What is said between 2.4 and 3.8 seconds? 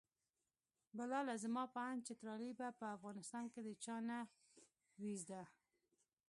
به په افغانستان کې د